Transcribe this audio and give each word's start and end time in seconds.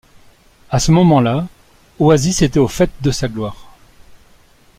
À 0.71 0.79
ce 0.79 0.91
moment-là, 0.91 1.47
Oasis 1.99 2.41
était 2.41 2.57
au 2.57 2.67
faîte 2.67 2.89
de 3.03 3.11
sa 3.11 3.27
gloire. 3.27 3.71